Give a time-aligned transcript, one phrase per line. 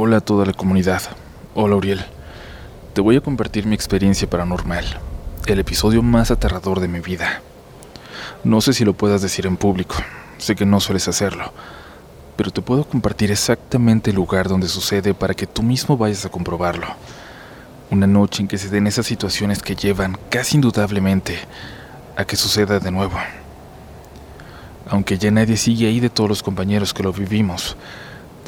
[0.00, 1.02] Hola a toda la comunidad.
[1.56, 2.04] Hola Uriel.
[2.92, 4.84] Te voy a compartir mi experiencia paranormal,
[5.48, 7.42] el episodio más aterrador de mi vida.
[8.44, 9.96] No sé si lo puedas decir en público,
[10.36, 11.52] sé que no sueles hacerlo,
[12.36, 16.30] pero te puedo compartir exactamente el lugar donde sucede para que tú mismo vayas a
[16.30, 16.86] comprobarlo.
[17.90, 21.40] Una noche en que se den esas situaciones que llevan, casi indudablemente,
[22.14, 23.18] a que suceda de nuevo.
[24.88, 27.76] Aunque ya nadie sigue ahí de todos los compañeros que lo vivimos,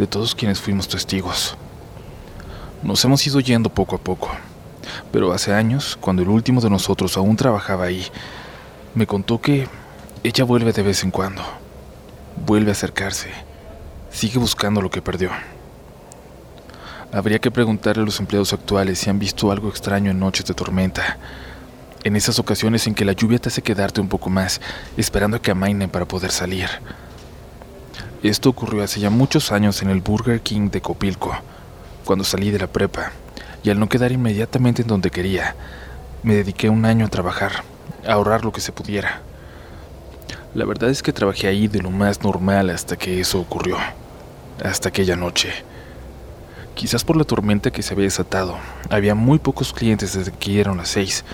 [0.01, 1.57] de todos quienes fuimos testigos.
[2.83, 4.31] Nos hemos ido yendo poco a poco,
[5.13, 8.07] pero hace años, cuando el último de nosotros aún trabajaba ahí,
[8.95, 9.69] me contó que
[10.25, 11.43] ella vuelve de vez en cuando,
[12.47, 13.29] vuelve a acercarse,
[14.11, 15.33] sigue buscando lo que perdió.
[17.13, 20.55] Habría que preguntarle a los empleados actuales si han visto algo extraño en noches de
[20.55, 21.19] tormenta,
[22.05, 24.63] en esas ocasiones en que la lluvia te hace quedarte un poco más,
[24.97, 26.71] esperando a que amaine para poder salir.
[28.23, 31.35] Esto ocurrió hace ya muchos años en el Burger King de Copilco,
[32.05, 33.13] cuando salí de la prepa,
[33.63, 35.57] y al no quedar inmediatamente en donde quería,
[36.23, 37.65] me dediqué un año a trabajar,
[38.07, 39.23] a ahorrar lo que se pudiera.
[40.55, 43.79] La verdad es que trabajé ahí de lo más normal hasta que eso ocurrió,
[44.63, 45.55] hasta aquella noche.
[46.75, 48.59] Quizás por la tormenta que se había desatado,
[48.91, 51.25] había muy pocos clientes desde que eran las seis.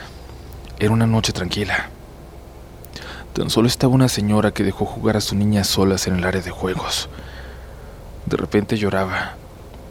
[0.79, 1.91] Era una noche tranquila.
[3.37, 6.41] Tan solo estaba una señora que dejó jugar a su niña solas en el área
[6.41, 7.11] de juegos.
[8.25, 9.35] De repente lloraba,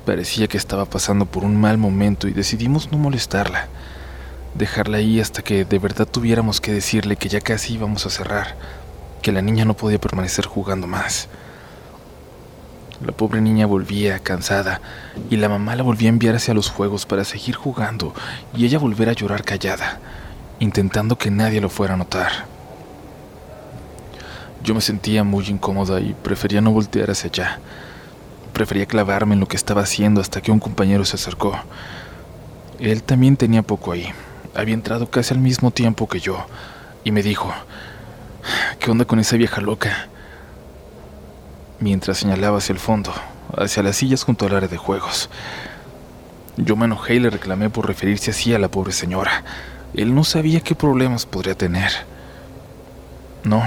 [0.03, 3.67] Parecía que estaba pasando por un mal momento y decidimos no molestarla,
[4.55, 8.55] dejarla ahí hasta que de verdad tuviéramos que decirle que ya casi íbamos a cerrar,
[9.21, 11.27] que la niña no podía permanecer jugando más.
[13.05, 14.81] La pobre niña volvía cansada
[15.29, 18.11] y la mamá la volvía a enviar hacia los juegos para seguir jugando
[18.55, 19.99] y ella volver a llorar callada,
[20.57, 22.54] intentando que nadie lo fuera a notar.
[24.65, 27.59] Yo me sentía muy incómoda y prefería no voltear hacia allá
[28.55, 31.59] Prefería clavarme en lo que estaba haciendo hasta que un compañero se acercó.
[32.79, 34.07] Él también tenía poco ahí.
[34.55, 36.47] Había entrado casi al mismo tiempo que yo
[37.03, 37.53] y me dijo,
[38.79, 40.07] ¿qué onda con esa vieja loca?
[41.81, 43.13] Mientras señalaba hacia el fondo,
[43.57, 45.29] hacia las sillas junto al área de juegos.
[46.55, 49.43] Yo me enojé y le reclamé por referirse así a la pobre señora.
[49.93, 51.91] Él no sabía qué problemas podría tener.
[53.43, 53.63] No,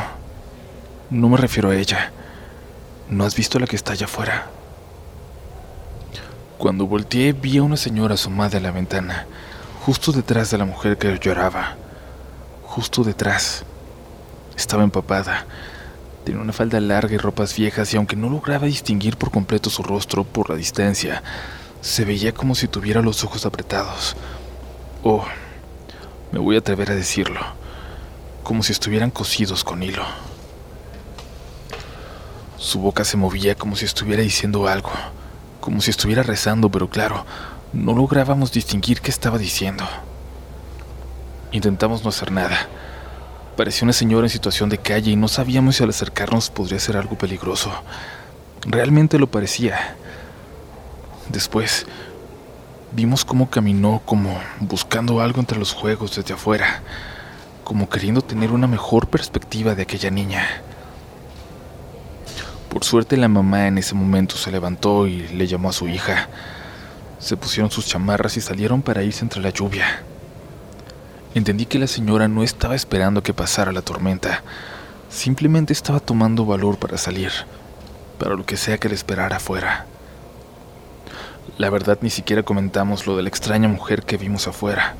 [1.10, 2.12] no me refiero a ella.
[3.08, 4.50] ¿No has visto la que está allá afuera?
[6.58, 9.26] Cuando volteé vi a una señora asomada a la ventana,
[9.86, 11.76] justo detrás de la mujer que lloraba.
[12.64, 13.64] Justo detrás.
[14.54, 15.46] Estaba empapada.
[16.24, 19.82] Tenía una falda larga y ropas viejas y aunque no lograba distinguir por completo su
[19.82, 21.22] rostro por la distancia,
[21.80, 24.14] se veía como si tuviera los ojos apretados.
[25.02, 25.24] Oh,
[26.32, 27.40] me voy a atrever a decirlo,
[28.42, 30.04] como si estuvieran cosidos con hilo.
[32.58, 34.90] Su boca se movía como si estuviera diciendo algo
[35.68, 37.26] como si estuviera rezando, pero claro,
[37.74, 39.84] no lográbamos distinguir qué estaba diciendo.
[41.52, 42.68] Intentamos no hacer nada.
[43.54, 46.96] Parecía una señora en situación de calle y no sabíamos si al acercarnos podría ser
[46.96, 47.70] algo peligroso.
[48.62, 49.96] Realmente lo parecía.
[51.28, 51.86] Después,
[52.92, 56.82] vimos cómo caminó como buscando algo entre los juegos desde afuera,
[57.62, 60.62] como queriendo tener una mejor perspectiva de aquella niña.
[62.68, 66.28] Por suerte la mamá en ese momento se levantó y le llamó a su hija.
[67.18, 70.02] Se pusieron sus chamarras y salieron para irse entre la lluvia.
[71.34, 74.42] Entendí que la señora no estaba esperando que pasara la tormenta,
[75.10, 77.30] simplemente estaba tomando valor para salir,
[78.18, 79.86] para lo que sea que le esperara afuera.
[81.56, 84.94] La verdad ni siquiera comentamos lo de la extraña mujer que vimos afuera.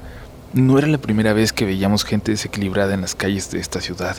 [0.52, 4.16] No era la primera vez que veíamos gente desequilibrada en las calles de esta ciudad,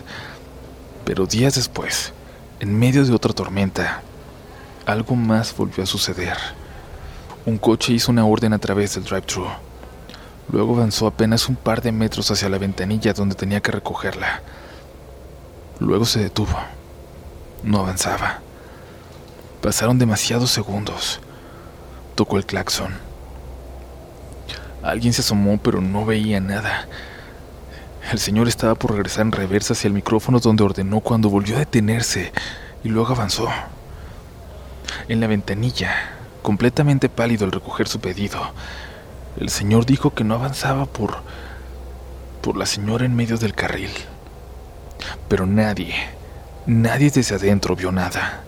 [1.06, 2.14] pero días después,
[2.59, 4.02] en medio de otra tormenta,
[4.86, 6.38] algo más volvió a suceder.
[7.46, 9.47] Un coche hizo una orden a través del drive-thru.
[10.52, 14.42] Luego avanzó apenas un par de metros hacia la ventanilla donde tenía que recogerla.
[15.80, 16.58] Luego se detuvo.
[17.64, 18.40] No avanzaba.
[19.61, 21.22] Pasaron demasiados segundos.
[22.16, 22.94] Tocó el claxon.
[24.84, 26.88] Alguien se asomó pero no veía nada.
[28.11, 31.59] El señor estaba por regresar en reversa hacia el micrófono donde ordenó cuando volvió a
[31.59, 32.32] detenerse
[32.84, 33.47] y luego avanzó.
[35.08, 35.94] En la ventanilla,
[36.41, 38.41] completamente pálido al recoger su pedido,
[39.38, 41.17] el señor dijo que no avanzaba por
[42.41, 43.91] por la señora en medio del carril.
[45.28, 45.94] Pero nadie,
[46.66, 48.41] nadie desde adentro vio nada.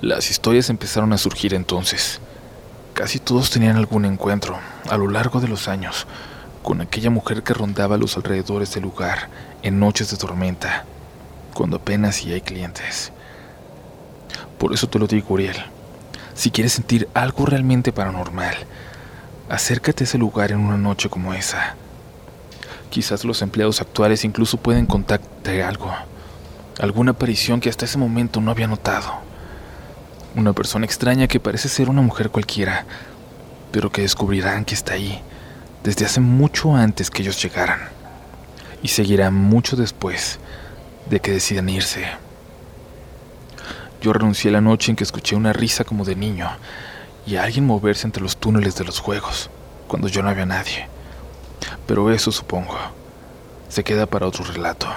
[0.00, 2.20] Las historias empezaron a surgir entonces.
[2.94, 4.58] Casi todos tenían algún encuentro
[4.88, 6.06] a lo largo de los años
[6.62, 9.28] con aquella mujer que rondaba los alrededores del lugar
[9.62, 10.84] en noches de tormenta,
[11.54, 13.12] cuando apenas si hay clientes.
[14.58, 15.56] Por eso te lo digo, Uriel.
[16.34, 18.54] Si quieres sentir algo realmente paranormal,
[19.48, 21.74] acércate a ese lugar en una noche como esa.
[22.90, 25.92] Quizás los empleados actuales incluso pueden contarte algo,
[26.80, 29.12] alguna aparición que hasta ese momento no había notado.
[30.36, 32.86] Una persona extraña que parece ser una mujer cualquiera,
[33.72, 35.22] pero que descubrirán que está ahí
[35.82, 37.80] desde hace mucho antes que ellos llegaran
[38.82, 40.38] y seguirá mucho después
[41.08, 42.06] de que decidan irse.
[44.00, 46.48] Yo renuncié la noche en que escuché una risa como de niño
[47.26, 49.50] y a alguien moverse entre los túneles de los juegos,
[49.86, 50.88] cuando yo no había nadie.
[51.86, 52.76] Pero eso, supongo,
[53.68, 54.88] se queda para otro relato.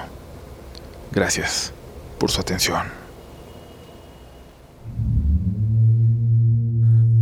[1.11, 1.71] Gracias
[2.17, 3.05] por su atención.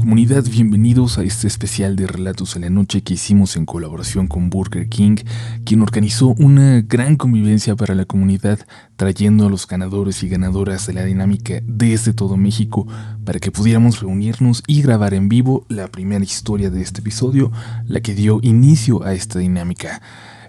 [0.03, 4.49] Comunidad, bienvenidos a este especial de Relatos en la Noche que hicimos en colaboración con
[4.49, 5.15] Burger King,
[5.63, 8.59] quien organizó una gran convivencia para la comunidad,
[8.97, 12.85] trayendo a los ganadores y ganadoras de la dinámica desde todo México
[13.23, 17.53] para que pudiéramos reunirnos y grabar en vivo la primera historia de este episodio,
[17.85, 20.01] la que dio inicio a esta dinámica.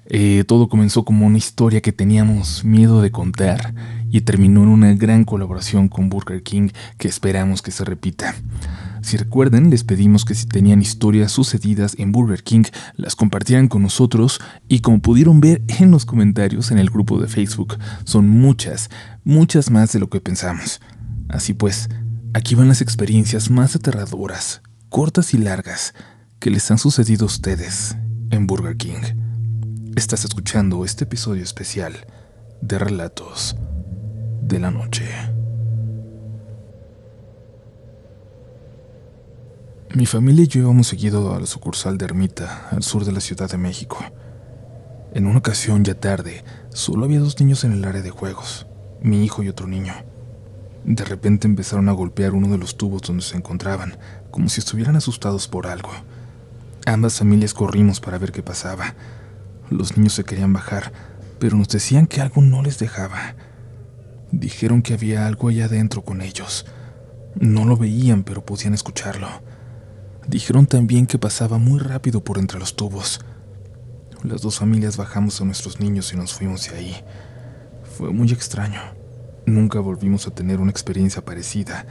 [0.07, 3.75] Eh, todo comenzó como una historia que teníamos miedo de contar
[4.11, 6.69] y terminó en una gran colaboración con Burger King
[6.99, 8.35] que esperamos que se repita.
[9.03, 12.65] Si recuerdan, les pedimos que si tenían historias sucedidas en Burger King,
[12.97, 17.29] las compartieran con nosotros y como pudieron ver en los comentarios en el grupo de
[17.29, 18.91] Facebook, son muchas,
[19.25, 20.81] muchas más de lo que pensamos.
[21.29, 21.89] Así pues,
[22.35, 25.93] aquí van las experiencias más aterradoras, cortas y largas,
[26.39, 27.97] que les han sucedido a ustedes
[28.31, 29.03] en Burger King.
[29.97, 31.95] Estás escuchando este episodio especial
[32.61, 33.55] de Relatos
[34.43, 35.09] de la Noche.
[39.95, 43.21] Mi familia y yo íbamos seguido a la sucursal de Ermita, al sur de la
[43.21, 43.99] Ciudad de México.
[45.13, 48.67] En una ocasión ya tarde, solo había dos niños en el área de juegos,
[49.01, 49.95] mi hijo y otro niño.
[50.85, 53.97] De repente empezaron a golpear uno de los tubos donde se encontraban,
[54.33, 55.91] como si estuvieran asustados por algo.
[56.85, 58.97] Ambas familias corrimos para ver qué pasaba.
[59.75, 60.93] Los niños se querían bajar,
[61.41, 63.35] pero nos decían que algo no les dejaba.
[64.31, 66.65] Dijeron que había algo allá adentro con ellos.
[67.35, 69.27] No lo veían, pero podían escucharlo.
[70.29, 73.21] Dijeron también que pasaba muy rápido por entre los tubos.
[74.23, 76.97] Las dos familias bajamos a nuestros niños y nos fuimos de ahí.
[77.99, 78.81] Fue muy extraño.
[79.45, 81.85] Nunca volvimos a tener una experiencia parecida,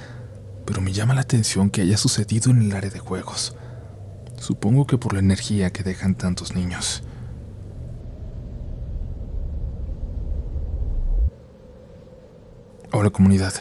[0.65, 3.57] pero me llama la atención que haya sucedido en el área de juegos.
[4.37, 7.03] Supongo que por la energía que dejan tantos niños.
[12.95, 13.53] Hola comunidad.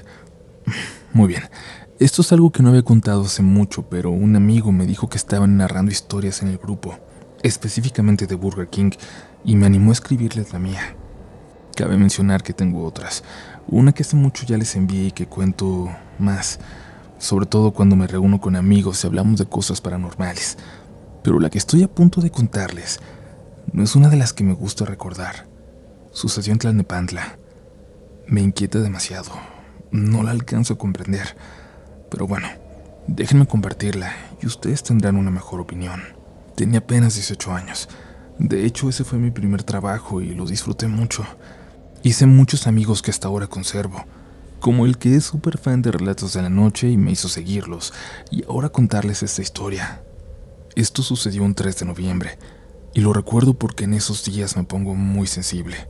[1.15, 1.45] Muy bien.
[1.99, 5.17] Esto es algo que no había contado hace mucho, pero un amigo me dijo que
[5.17, 6.99] estaban narrando historias en el grupo,
[7.43, 8.91] específicamente de Burger King,
[9.43, 10.97] y me animó a escribirles la mía.
[11.75, 13.25] Cabe mencionar que tengo otras,
[13.69, 15.89] una que hace mucho ya les envié y que cuento
[16.19, 16.61] más,
[17.17, 20.59] sobre todo cuando me reúno con amigos y hablamos de cosas paranormales.
[21.25, 23.01] Pero la que estoy a punto de contarles
[23.73, 25.47] no es una de las que me gusta recordar.
[26.11, 27.39] Sucedió en Tlalnepantla.
[28.33, 29.31] Me inquieta demasiado.
[29.93, 31.37] No la alcanzo a comprender
[32.13, 32.47] pero bueno,
[33.07, 36.03] déjenme compartirla y ustedes tendrán una mejor opinión.
[36.55, 37.89] Tenía apenas 18 años.
[38.39, 41.25] De hecho, ese fue mi primer trabajo y lo disfruté mucho.
[42.03, 44.05] Hice muchos amigos que hasta ahora conservo,
[44.61, 47.95] como el que es súper fan de Relatos de la Noche y me hizo seguirlos,
[48.31, 50.03] y ahora contarles esta historia.
[50.77, 52.39] Esto sucedió un 3 de noviembre,
[52.93, 55.89] y lo recuerdo porque en esos días me pongo muy sensible.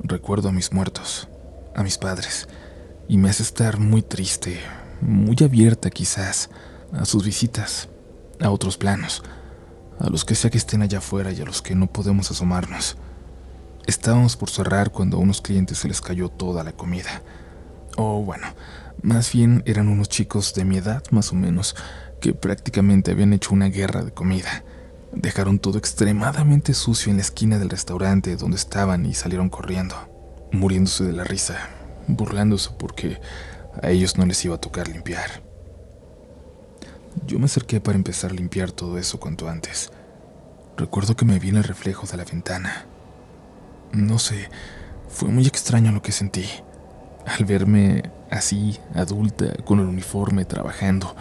[0.00, 1.28] Recuerdo a mis muertos,
[1.74, 2.48] a mis padres,
[3.08, 4.60] y me hace estar muy triste,
[5.00, 6.50] muy abierta quizás
[6.92, 7.88] a sus visitas,
[8.40, 9.22] a otros planos,
[9.98, 12.96] a los que sea que estén allá afuera y a los que no podemos asomarnos.
[13.86, 17.22] Estábamos por cerrar cuando a unos clientes se les cayó toda la comida.
[17.96, 18.46] O bueno,
[19.02, 21.74] más bien eran unos chicos de mi edad más o menos,
[22.20, 24.64] que prácticamente habían hecho una guerra de comida.
[25.12, 29.96] Dejaron todo extremadamente sucio en la esquina del restaurante donde estaban y salieron corriendo,
[30.52, 31.68] muriéndose de la risa,
[32.06, 33.20] burlándose porque
[33.82, 35.42] a ellos no les iba a tocar limpiar.
[37.26, 39.90] Yo me acerqué para empezar a limpiar todo eso cuanto antes.
[40.76, 42.86] Recuerdo que me vi en el reflejo de la ventana.
[43.92, 44.48] No sé,
[45.08, 46.46] fue muy extraño lo que sentí.
[47.26, 51.14] Al verme así, adulta, con el uniforme, trabajando,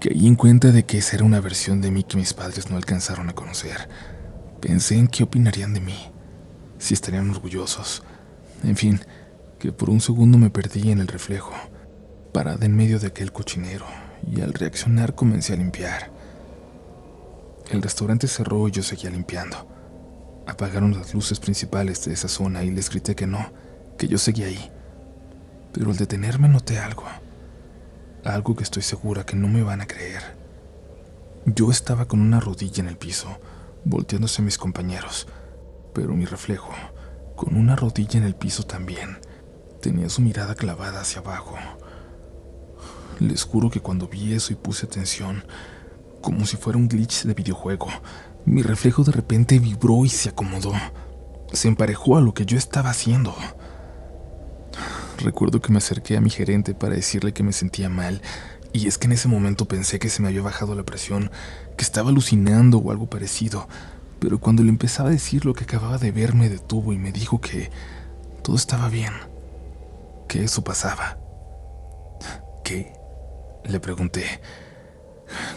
[0.00, 2.76] caí en cuenta de que esa era una versión de mí que mis padres no
[2.76, 3.88] alcanzaron a conocer.
[4.60, 6.10] Pensé en qué opinarían de mí,
[6.78, 8.02] si estarían orgullosos.
[8.64, 9.00] En fin,
[9.58, 11.52] que por un segundo me perdí en el reflejo
[12.36, 13.86] parada en medio de aquel cochinero
[14.30, 16.10] y al reaccionar comencé a limpiar.
[17.70, 19.66] El restaurante cerró y yo seguía limpiando.
[20.46, 23.38] Apagaron las luces principales de esa zona y les grité que no,
[23.96, 24.70] que yo seguía ahí.
[25.72, 27.04] Pero al detenerme noté algo.
[28.22, 30.36] algo que estoy segura que no me van a creer.
[31.46, 33.28] Yo estaba con una rodilla en el piso,
[33.86, 35.26] volteándose a mis compañeros,
[35.94, 36.70] pero mi reflejo,
[37.36, 39.18] con una rodilla en el piso también,
[39.80, 41.56] tenía su mirada clavada hacia abajo.
[43.20, 45.44] Les juro que cuando vi eso y puse atención,
[46.22, 47.88] como si fuera un glitch de videojuego,
[48.46, 50.72] mi reflejo de repente vibró y se acomodó.
[51.52, 53.34] Se emparejó a lo que yo estaba haciendo.
[55.18, 58.22] Recuerdo que me acerqué a mi gerente para decirle que me sentía mal,
[58.72, 61.30] y es que en ese momento pensé que se me había bajado la presión,
[61.76, 63.68] que estaba alucinando o algo parecido,
[64.18, 67.12] pero cuando le empezaba a decir lo que acababa de ver me detuvo y me
[67.12, 67.70] dijo que
[68.42, 69.12] todo estaba bien,
[70.28, 71.18] que eso pasaba.
[72.64, 72.92] ¿Qué?
[73.64, 74.24] Le pregunté.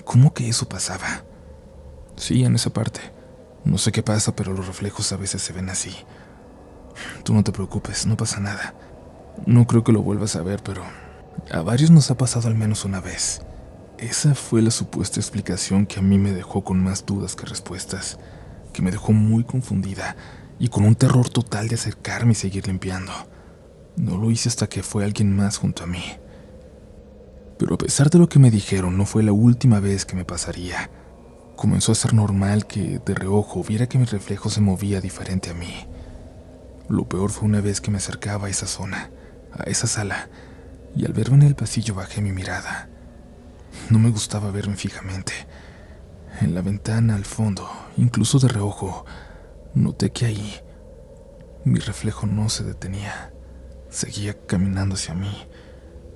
[0.04, 1.24] ¿Cómo que eso pasaba?
[2.16, 3.00] Sí, en esa parte.
[3.66, 5.96] No sé qué pasa, pero los reflejos a veces se ven así.
[7.24, 8.74] Tú no te preocupes, no pasa nada.
[9.46, 10.84] No creo que lo vuelvas a ver, pero
[11.52, 13.42] a varios nos ha pasado al menos una vez.
[13.98, 18.18] Esa fue la supuesta explicación que a mí me dejó con más dudas que respuestas,
[18.82, 20.16] me dejó muy confundida
[20.60, 23.12] y con un terror total de acercarme y seguir limpiando.
[23.96, 26.04] No lo hice hasta que fue alguien más junto a mí.
[27.58, 30.26] Pero a pesar de lo que me dijeron, no fue la última vez que me
[30.26, 30.90] pasaría.
[31.56, 35.54] Comenzó a ser normal que de reojo viera que mi reflejo se movía diferente a
[35.54, 35.74] mí.
[36.88, 39.12] Lo peor fue una vez que me acercaba a esa zona,
[39.52, 40.30] a esa sala,
[40.96, 42.90] y al verme en el pasillo bajé mi mirada.
[43.90, 45.34] No me gustaba verme fijamente.
[46.42, 49.06] En la ventana al fondo, incluso de reojo,
[49.74, 50.56] noté que ahí
[51.66, 53.34] mi reflejo no se detenía.
[53.90, 55.32] Seguía caminando hacia mí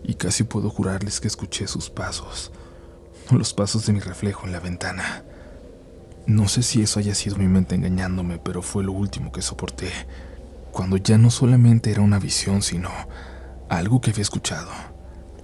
[0.02, 2.54] y casi puedo jurarles que escuché sus pasos,
[3.32, 5.26] los pasos de mi reflejo en la ventana.
[6.26, 9.92] No sé si eso haya sido mi mente engañándome, pero fue lo último que soporté,
[10.72, 12.90] cuando ya no solamente era una visión, sino
[13.68, 14.72] algo que había escuchado,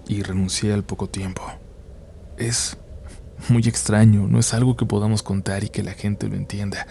[0.07, 1.43] y renuncié al poco tiempo.
[2.37, 2.77] Es
[3.47, 6.85] muy extraño, no es algo que podamos contar y que la gente lo entienda,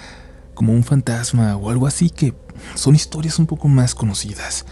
[0.55, 2.35] como un fantasma o algo así que
[2.75, 4.65] son historias un poco más conocidas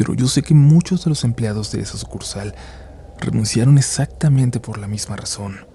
[0.00, 2.54] pero yo sé que muchos de los empleados de esa sucursal
[3.18, 5.66] renunciaron exactamente por la misma razón,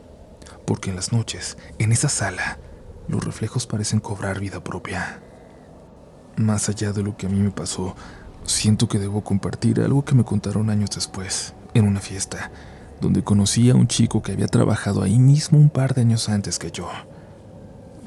[0.66, 2.58] porque en las noches, en esa sala,
[3.08, 5.22] los reflejos parecen cobrar vida propia.
[6.38, 7.96] Más allá de lo que a mí me pasó,
[8.46, 12.50] siento que debo compartir algo que me contaron años después, en una fiesta,
[13.02, 16.60] donde conocí a un chico que había trabajado ahí mismo un par de años antes
[16.60, 16.90] que yo.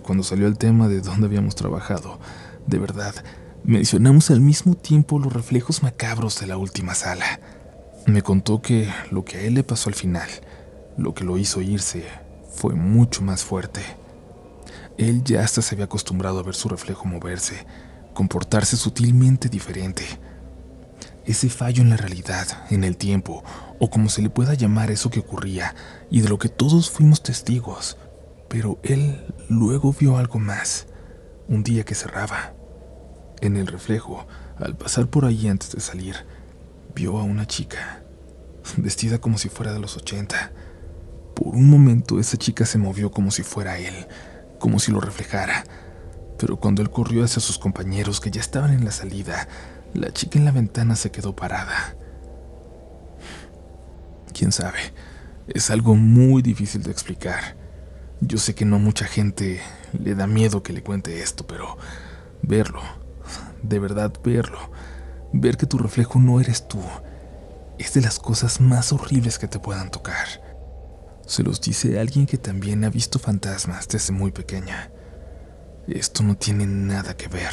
[0.02, 2.18] Cuando salió el tema de dónde habíamos trabajado,
[2.66, 3.14] de verdad,
[3.64, 7.40] Mencionamos al mismo tiempo los reflejos macabros de la última sala.
[8.06, 10.28] Me contó que lo que a él le pasó al final,
[10.96, 12.04] lo que lo hizo irse,
[12.50, 13.82] fue mucho más fuerte.
[14.96, 17.66] Él ya hasta se había acostumbrado a ver su reflejo moverse,
[18.14, 20.04] comportarse sutilmente diferente.
[21.28, 23.44] Ese fallo en la realidad, en el tiempo,
[23.78, 25.74] o como se le pueda llamar eso que ocurría,
[26.10, 27.98] y de lo que todos fuimos testigos.
[28.48, 30.86] Pero él luego vio algo más,
[31.46, 32.54] un día que cerraba.
[33.42, 34.26] En el reflejo,
[34.58, 36.16] al pasar por ahí antes de salir,
[36.94, 38.02] vio a una chica,
[38.78, 40.52] vestida como si fuera de los 80.
[41.34, 44.06] Por un momento esa chica se movió como si fuera él,
[44.58, 45.64] como si lo reflejara.
[46.38, 49.46] Pero cuando él corrió hacia sus compañeros que ya estaban en la salida,
[49.94, 51.96] la chica en la ventana se quedó parada.
[54.32, 54.78] Quién sabe,
[55.48, 57.56] es algo muy difícil de explicar.
[58.20, 59.60] Yo sé que no mucha gente
[59.98, 61.76] le da miedo que le cuente esto, pero
[62.42, 62.82] verlo,
[63.62, 64.58] de verdad verlo,
[65.32, 66.80] ver que tu reflejo no eres tú,
[67.78, 70.26] es de las cosas más horribles que te puedan tocar.
[71.26, 74.90] Se los dice alguien que también ha visto fantasmas desde muy pequeña.
[75.86, 77.52] Esto no tiene nada que ver.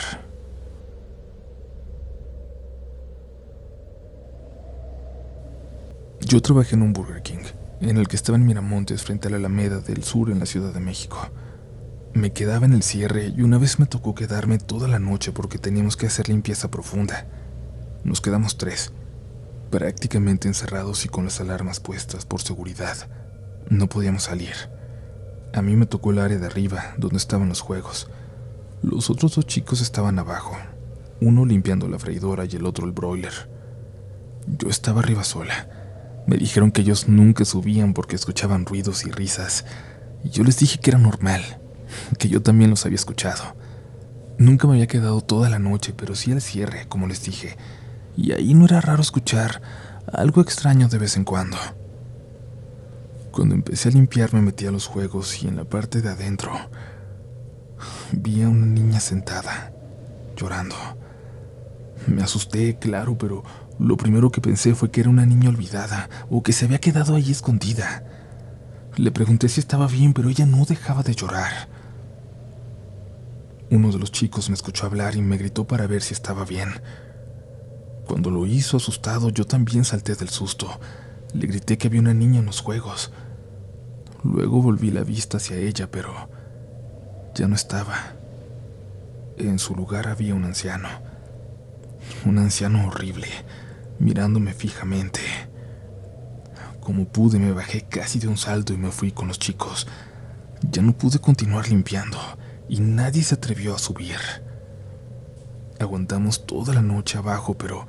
[6.36, 7.46] Yo trabajé en un Burger King,
[7.80, 10.74] en el que estaba en Miramontes frente a la Alameda del Sur en la Ciudad
[10.74, 11.30] de México.
[12.14, 15.60] Me quedaba en el cierre y una vez me tocó quedarme toda la noche porque
[15.60, 17.26] teníamos que hacer limpieza profunda.
[18.04, 18.92] Nos quedamos tres,
[19.72, 22.98] prácticamente encerrados y con las alarmas puestas por seguridad.
[23.70, 24.56] No podíamos salir.
[25.54, 28.10] A mí me tocó el área de arriba, donde estaban los juegos.
[28.84, 30.58] Los otros dos chicos estaban abajo,
[31.22, 33.32] uno limpiando la freidora y el otro el broiler.
[34.48, 35.84] Yo estaba arriba sola.
[36.28, 39.66] Me dijeron que ellos nunca subían porque escuchaban ruidos y risas,
[40.24, 41.42] y yo les dije que era normal
[42.18, 43.56] que yo también los había escuchado.
[44.38, 47.58] Nunca me había quedado toda la noche, pero sí al cierre, como les dije,
[48.18, 49.62] y ahí no era raro escuchar
[50.12, 51.58] algo extraño de vez en cuando.
[53.32, 56.52] Cuando empecé a limpiar me metí a los juegos y en la parte de adentro
[58.14, 59.74] vi a una niña sentada,
[60.36, 60.76] llorando.
[62.08, 63.44] Me asusté, claro, pero
[63.80, 67.16] Lo primero que pensé fue que era una niña olvidada o que se había quedado
[67.16, 68.04] ahí escondida.
[68.96, 71.68] Le pregunté si estaba bien, pero ella no dejaba de llorar.
[73.70, 76.70] Uno de los chicos me escuchó hablar y me gritó para ver si estaba bien.
[78.08, 80.80] Cuando lo hizo asustado, yo también salté del susto.
[81.34, 83.12] Le grité que había una niña en los juegos.
[84.24, 86.30] Luego volví la vista hacia ella, pero
[87.34, 88.14] ya no estaba.
[89.38, 90.88] En su lugar había un anciano.
[92.26, 93.28] Un anciano horrible,
[94.00, 95.22] mirándome fijamente.
[96.80, 99.88] Como pude, me bajé casi de un salto y me fui con los chicos.
[100.72, 102.18] Ya no pude continuar limpiando
[102.70, 104.18] y nadie se atrevió a subir.
[105.80, 107.88] Aguantamos toda la noche abajo, pero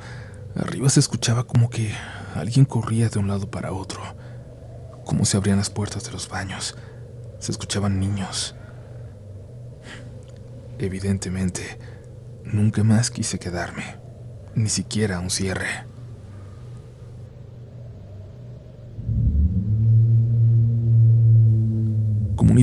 [0.55, 1.93] arriba se escuchaba como que
[2.35, 4.01] alguien corría de un lado para otro,
[5.05, 6.77] como se abrían las puertas de los baños.
[7.39, 8.55] Se escuchaban niños.
[10.79, 11.79] Evidentemente,
[12.45, 13.99] nunca más quise quedarme,
[14.55, 15.87] ni siquiera un cierre.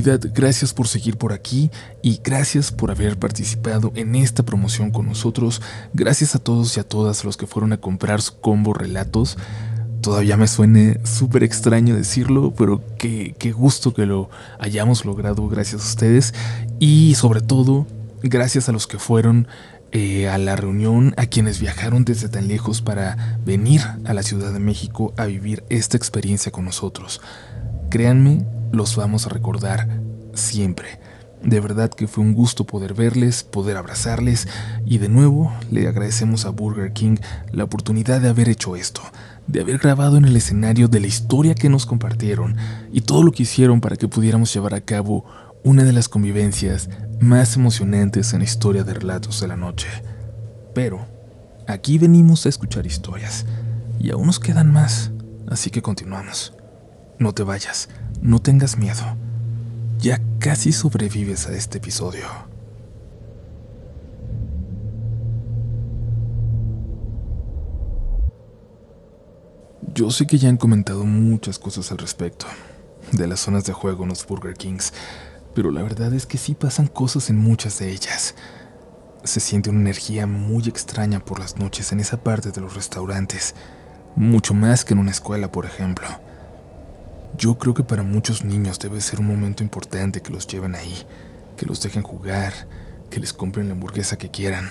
[0.02, 1.70] Gracias por seguir por aquí
[2.02, 5.62] y gracias por haber participado en esta promoción con nosotros.
[5.92, 9.36] Gracias a todos y a todas los que fueron a comprar su combo relatos.
[10.00, 15.82] Todavía me suene súper extraño decirlo, pero qué, qué gusto que lo hayamos logrado gracias
[15.82, 16.34] a ustedes.
[16.78, 17.86] Y sobre todo,
[18.22, 19.48] gracias a los que fueron
[19.96, 24.52] eh, a la reunión, a quienes viajaron desde tan lejos para venir a la Ciudad
[24.52, 27.20] de México a vivir esta experiencia con nosotros.
[27.94, 30.00] Créanme, los vamos a recordar
[30.32, 30.98] siempre.
[31.44, 34.48] De verdad que fue un gusto poder verles, poder abrazarles
[34.84, 37.18] y de nuevo le agradecemos a Burger King
[37.52, 39.00] la oportunidad de haber hecho esto,
[39.46, 42.56] de haber grabado en el escenario de la historia que nos compartieron
[42.92, 45.24] y todo lo que hicieron para que pudiéramos llevar a cabo
[45.62, 49.86] una de las convivencias más emocionantes en la historia de Relatos de la Noche.
[50.74, 51.06] Pero
[51.68, 53.46] aquí venimos a escuchar historias
[54.00, 55.12] y aún nos quedan más,
[55.46, 56.54] así que continuamos.
[57.18, 57.88] No te vayas.
[58.20, 59.02] No tengas miedo.
[59.98, 62.26] Ya casi sobrevives a este episodio.
[69.94, 72.46] Yo sé que ya han comentado muchas cosas al respecto,
[73.12, 74.92] de las zonas de juego en los Burger Kings,
[75.54, 78.34] pero la verdad es que sí pasan cosas en muchas de ellas.
[79.22, 83.54] Se siente una energía muy extraña por las noches en esa parte de los restaurantes,
[84.16, 86.08] mucho más que en una escuela, por ejemplo.
[87.36, 90.94] Yo creo que para muchos niños debe ser un momento importante que los lleven ahí,
[91.56, 92.52] que los dejen jugar,
[93.10, 94.70] que les compren la hamburguesa que quieran.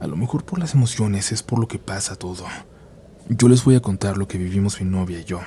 [0.00, 2.44] A lo mejor por las emociones es por lo que pasa todo.
[3.28, 5.40] Yo les voy a contar lo que vivimos mi novia y yo,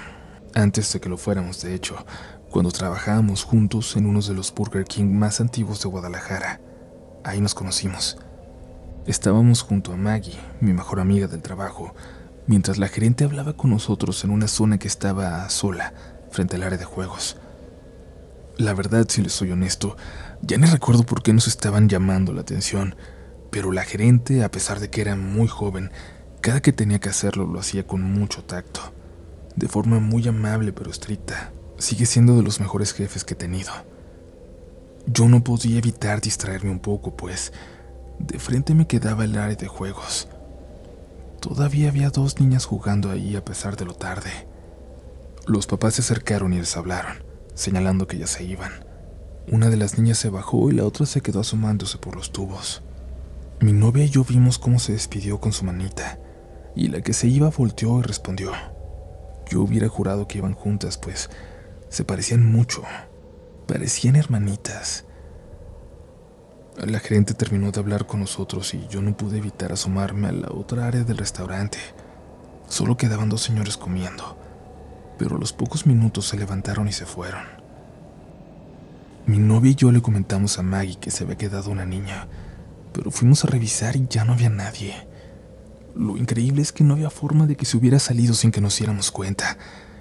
[0.54, 1.95] antes de que lo fuéramos, de hecho,
[2.50, 6.60] cuando trabajábamos juntos en uno de los Burger King más antiguos de Guadalajara.
[7.24, 8.17] Ahí nos conocimos.
[9.06, 11.95] Estábamos junto a Maggie, mi mejor amiga del trabajo,
[12.48, 15.93] mientras la gerente hablaba con nosotros en una zona que estaba sola,
[16.32, 17.38] frente al área de juegos.
[18.58, 19.96] La verdad, si les soy honesto,
[20.42, 22.96] ya ni recuerdo por qué nos estaban llamando la atención,
[23.52, 25.92] pero la gerente, a pesar de que era muy joven,
[26.42, 28.82] cada que tenía que hacerlo lo hacía con mucho tacto,
[29.56, 31.52] de forma muy amable pero estricta.
[31.78, 33.72] Sigue siendo de los mejores jefes que he tenido.
[35.06, 37.54] Yo no podía evitar distraerme un poco, pues
[38.20, 40.28] de frente me quedaba el área de juegos.
[41.39, 44.48] Todavía había dos niñas jugando ahí a pesar de lo tarde.
[45.49, 47.23] Los papás se acercaron y les hablaron,
[47.55, 48.71] señalando que ya se iban.
[49.51, 52.83] Una de las niñas se bajó y la otra se quedó asomándose por los tubos.
[53.59, 56.19] Mi novia y yo vimos cómo se despidió con su manita,
[56.75, 58.51] y la que se iba volteó y respondió.
[59.49, 61.31] Yo hubiera jurado que iban juntas, pues
[61.89, 62.83] se parecían mucho,
[63.65, 65.05] parecían hermanitas.
[66.77, 70.49] La gerente terminó de hablar con nosotros y yo no pude evitar asomarme a la
[70.51, 71.79] otra área del restaurante.
[72.67, 74.38] Solo quedaban dos señores comiendo
[75.19, 77.43] pero a los pocos minutos se levantaron y se fueron.
[79.27, 82.27] Mi novia y yo le comentamos a Maggie que se había quedado una niña,
[82.93, 84.95] pero fuimos a revisar y ya no había nadie.
[85.93, 88.77] Lo increíble es que no había forma de que se hubiera salido sin que nos
[88.77, 89.58] diéramos cuenta,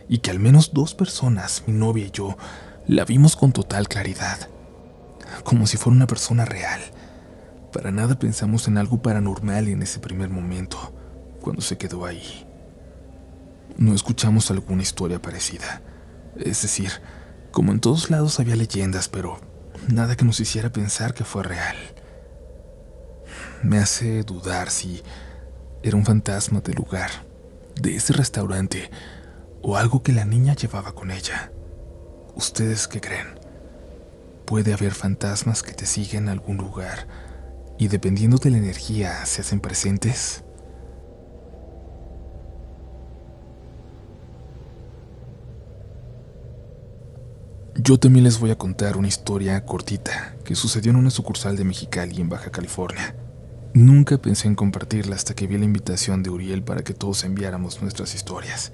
[0.09, 2.39] y que al menos dos personas, mi novia y yo,
[2.87, 4.49] la vimos con total claridad,
[5.43, 6.81] como si fuera una persona real.
[7.73, 10.95] Para nada pensamos en algo paranormal en ese primer momento,
[11.43, 12.48] cuando se quedó ahí
[13.77, 15.83] no escuchamos alguna historia parecida.
[16.37, 16.91] Es decir,
[17.51, 19.39] como en todos lados había leyendas, pero
[19.89, 21.77] nada que nos hiciera pensar que fue real.
[23.63, 25.03] Me hace dudar si
[25.83, 27.11] era un fantasma del lugar,
[27.81, 28.91] de ese restaurante,
[29.63, 31.53] o algo que la niña llevaba con ella.
[32.35, 33.39] ¿Ustedes qué creen?
[34.45, 37.07] Puede haber fantasmas que te siguen a algún lugar
[37.79, 40.45] y dependiendo de la energía se hacen presentes.
[47.89, 51.65] Yo también les voy a contar una historia cortita que sucedió en una sucursal de
[51.65, 53.17] Mexicali en Baja California.
[53.73, 57.81] Nunca pensé en compartirla hasta que vi la invitación de Uriel para que todos enviáramos
[57.81, 58.73] nuestras historias.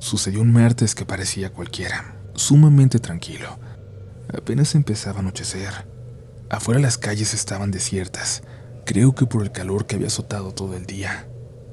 [0.00, 3.58] Sucedió un martes que parecía cualquiera, sumamente tranquilo.
[4.30, 5.88] Apenas empezaba a anochecer.
[6.50, 8.42] Afuera las calles estaban desiertas,
[8.84, 11.26] creo que por el calor que había azotado todo el día.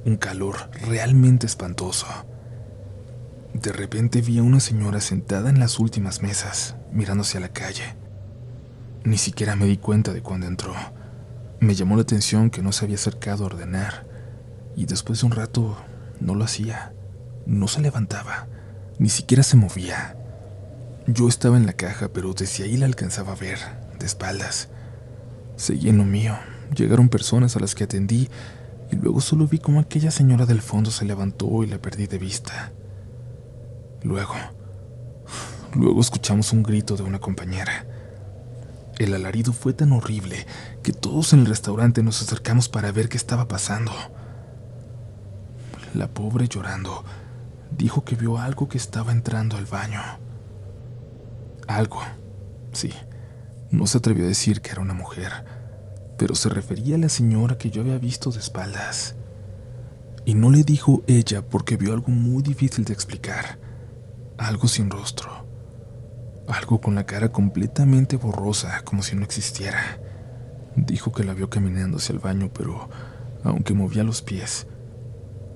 [0.06, 2.06] Un calor realmente espantoso.
[3.54, 7.94] De repente vi a una señora sentada en las últimas mesas, mirando hacia la calle.
[9.04, 10.74] Ni siquiera me di cuenta de cuando entró.
[11.60, 14.06] Me llamó la atención que no se había acercado a ordenar,
[14.74, 15.76] y después de un rato
[16.18, 16.94] no lo hacía.
[17.46, 18.48] No se levantaba,
[18.98, 20.16] ni siquiera se movía.
[21.06, 23.58] Yo estaba en la caja, pero desde ahí la alcanzaba a ver,
[24.00, 24.68] de espaldas.
[25.54, 26.36] Seguí en lo mío.
[26.76, 28.28] Llegaron personas a las que atendí,
[28.90, 32.18] y luego solo vi como aquella señora del fondo se levantó y la perdí de
[32.18, 32.72] vista.
[34.04, 34.34] Luego,
[35.74, 37.86] luego escuchamos un grito de una compañera.
[38.98, 40.46] El alarido fue tan horrible
[40.82, 43.92] que todos en el restaurante nos acercamos para ver qué estaba pasando.
[45.94, 47.02] La pobre llorando
[47.70, 50.02] dijo que vio algo que estaba entrando al baño.
[51.66, 52.02] Algo,
[52.72, 52.92] sí.
[53.70, 55.32] No se atrevió a decir que era una mujer,
[56.18, 59.14] pero se refería a la señora que yo había visto de espaldas.
[60.26, 63.63] Y no le dijo ella porque vio algo muy difícil de explicar
[64.38, 65.46] algo sin rostro,
[66.48, 69.98] algo con la cara completamente borrosa, como si no existiera.
[70.76, 72.88] Dijo que la vio caminando hacia el baño, pero
[73.44, 74.66] aunque movía los pies,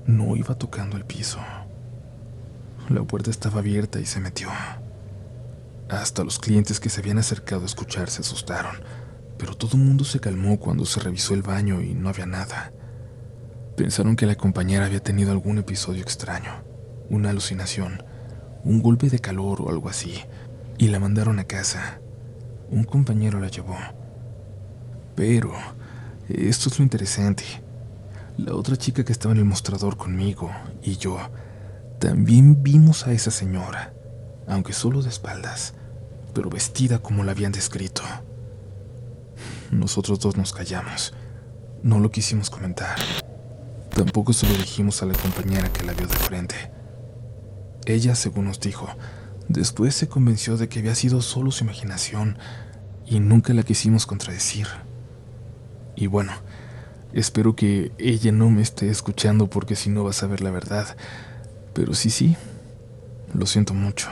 [0.07, 1.39] no iba tocando el piso.
[2.89, 4.49] La puerta estaba abierta y se metió.
[5.91, 8.77] Hasta los clientes que se habían acercado a escuchar se asustaron,
[9.39, 12.73] pero todo el mundo se calmó cuando se revisó el baño y no había nada.
[13.77, 16.51] Pensaron que la compañera había tenido algún episodio extraño,
[17.11, 18.03] una alucinación,
[18.65, 20.15] un golpe de calor o algo así,
[20.79, 22.01] y la mandaron a casa.
[22.71, 23.77] Un compañero la llevó.
[25.15, 25.53] Pero,
[26.29, 27.45] esto es lo interesante.
[28.37, 30.51] La otra chica que estaba en el mostrador conmigo
[30.83, 31.19] y yo,
[31.99, 33.93] también vimos a esa señora,
[34.47, 35.75] aunque solo de espaldas,
[36.35, 38.03] pero vestida como la habían descrito.
[39.71, 41.13] Nosotros dos nos callamos.
[41.83, 42.97] No lo quisimos comentar.
[43.95, 46.78] Tampoco se lo dijimos a la compañera que la vio de frente.
[47.89, 48.87] Ella, según nos dijo,
[49.49, 52.37] después se convenció de que había sido solo su imaginación
[53.07, 54.67] y nunca la quisimos contradecir.
[55.97, 56.33] Y bueno,
[57.15, 60.99] espero que ella no me esté escuchando porque si no va a saber la verdad.
[61.73, 62.37] Pero sí, sí,
[63.33, 64.11] lo siento mucho.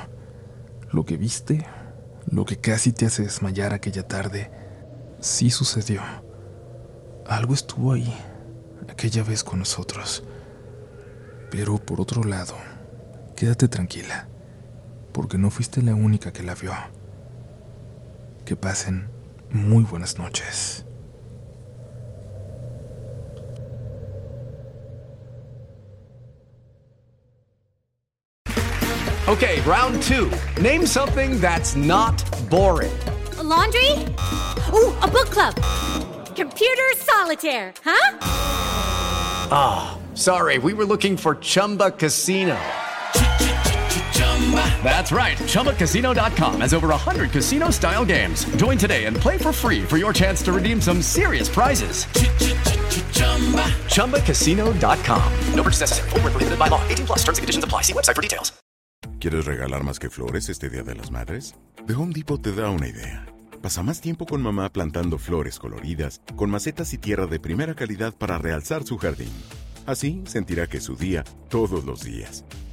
[0.91, 1.67] Lo que viste,
[2.31, 4.51] lo que casi te hace desmayar aquella tarde,
[5.21, 6.01] sí sucedió.
[7.27, 8.11] Algo estuvo ahí,
[8.89, 10.25] aquella vez con nosotros.
[11.51, 12.55] Pero por otro lado,
[13.37, 14.27] Quédate tranquila,
[15.13, 16.73] porque no fuiste la única que la vio.
[18.47, 19.11] Que pasen
[19.51, 20.85] muy buenas noches.
[29.29, 30.31] Okay, round two.
[30.63, 32.15] Name something that's not
[32.49, 32.97] boring.
[33.39, 33.91] A laundry?
[34.73, 35.55] Ooh, a book club.
[36.35, 38.19] Computer solitaire, huh?
[39.51, 42.57] Ah, oh, sorry, we were looking for Chumba Casino.
[44.85, 45.37] That's right.
[45.37, 48.45] ChumbaCasino.com has over 100 casino style games.
[48.57, 52.07] Join today and play for free for your chance to redeem some serious prizes.
[53.91, 55.33] ChumbaCasino.com.
[55.55, 56.11] No purchase necessary.
[56.11, 56.81] Full prohibited by law.
[56.89, 57.83] 18 plus terms and conditions apply.
[57.83, 58.53] See website for details.
[59.19, 61.55] ¿Quieres regalar más que flores este Día de las Madres?
[61.87, 63.27] The Home Depot te da una idea.
[63.63, 68.15] Pasa más tiempo con mamá plantando flores coloridas, con macetas y tierra de primera calidad
[68.15, 69.33] para realzar su jardín.
[69.87, 72.45] Así sentirá que es su día todos los días.